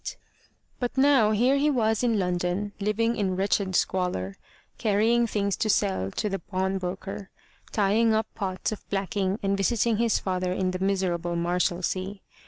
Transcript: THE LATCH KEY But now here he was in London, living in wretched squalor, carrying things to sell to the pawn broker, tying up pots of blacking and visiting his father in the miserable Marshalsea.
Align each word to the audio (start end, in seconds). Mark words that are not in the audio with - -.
THE 0.01 0.05
LATCH 0.07 0.15
KEY 0.15 0.21
But 0.79 0.97
now 0.97 1.29
here 1.29 1.57
he 1.59 1.69
was 1.69 2.01
in 2.01 2.17
London, 2.17 2.71
living 2.79 3.15
in 3.15 3.35
wretched 3.35 3.75
squalor, 3.75 4.35
carrying 4.79 5.27
things 5.27 5.55
to 5.57 5.69
sell 5.69 6.09
to 6.09 6.27
the 6.27 6.39
pawn 6.39 6.79
broker, 6.79 7.29
tying 7.71 8.11
up 8.11 8.25
pots 8.33 8.71
of 8.71 8.89
blacking 8.89 9.37
and 9.43 9.55
visiting 9.55 9.97
his 9.97 10.17
father 10.17 10.51
in 10.53 10.71
the 10.71 10.79
miserable 10.79 11.35
Marshalsea. 11.35 12.15